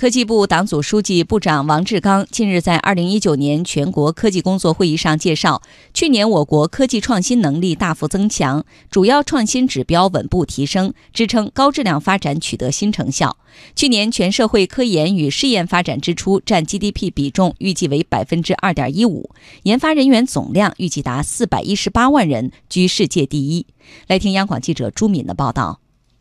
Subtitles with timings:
[0.00, 5.60] 科技部党组书记、部长王志刚近日在二零一九年全国科技工作会议上介绍，
[5.92, 13.36] 去年我国科技创新能力大幅增强，主要创新指标稳步提升，支撑高质量发展取得新成效。
[13.76, 19.28] 去年全社会科研与试验发展支出占 GDP 比重预计为百分之二点一五，
[19.64, 23.66] 研发人员总量预计达四百一十八万人，居世界第一。
[24.06, 25.79] 来听央广记者朱敏的报道。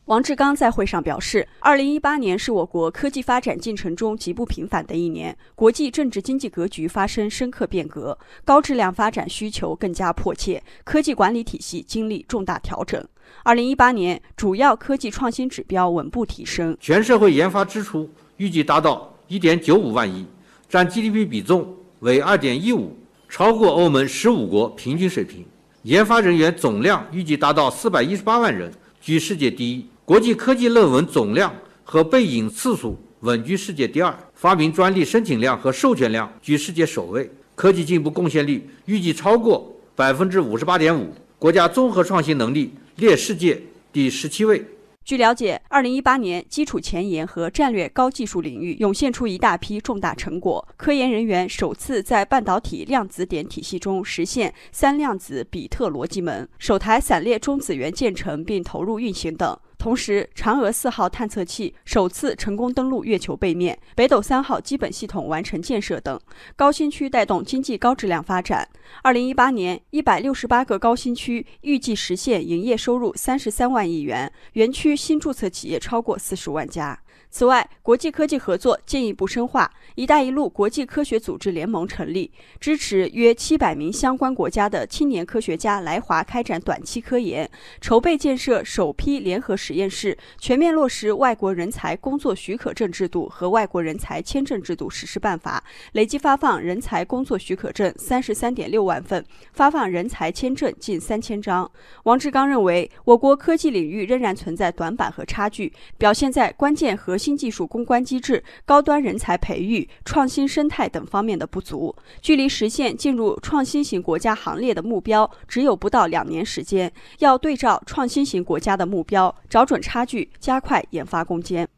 [0.09, 13.05] 王志刚在会上表示，二零一八年是我国科技发展进程中极不平凡的一年，国际政治经济格局发生深刻变革，高质量发展需求更加迫切，科技管理体系经历重大调整。
[13.43, 20.25] 二零一八年，主要科技创新指标稳步提升，全社会研发支出预计达到一点九五万亿，
[20.67, 22.97] 占 GDP 比重为二点一五，
[23.29, 25.45] 超过欧盟十五国平均水平。
[25.83, 29.85] 研发人员总量预计达到四百一十八万人，居世界第一。
[30.09, 43.61] 国际科技论文总量和被引次数稳居世界第二，发明专利申请量和授权量居世界首位，科技进步贡献率预计超过百分之五十八点五，国家综合创新能力列世界
[43.93, 44.65] 第十七位。
[45.05, 59.55] 据了解，二零一八年，基础前沿和战略高技术领域涌现出一大批重大成果，科研人员首次在半导体量子点体系中实现三量子比特逻辑门，首台散列中子源建成并投入运行等。
[59.79, 66.19] 同时，嫦娥四号探测器首次成功登陆月球背面，北斗三号基本系统完成建设等，
[66.57, 68.67] 高新区带动经济高质量发展。
[69.03, 76.99] 二零一八年，一百六十八个高新区预计实现营业收入三十三万亿元，园区新注册企业超过四十万家。
[77.31, 79.71] 此外，国际科技合作进一步深化。
[79.93, 87.47] “一带一路”国际科学组织联盟成立，支持约七百名相关国家的青年科学家来华开展短期科研，
[87.79, 101.69] 筹备建设首批联合实实验室，全面落实外国人才工作许可证制度和外国人才签证制度实施办法，累计发放人才工作许可证三十三点六万份，发放人才签证近三千张。
[102.05, 107.19] 王志刚认为，我国科技领域仍然存在短板和差距，表现在关键核。
[107.19, 116.89] 心技术攻关机制、高端人才培育、创新生态等方面的不足，距离实现进入创新型国家行列的目标只有不到两年时间。
[117.17, 121.69] 要对照创新型国家的目标，找准差距，加快研发攻坚。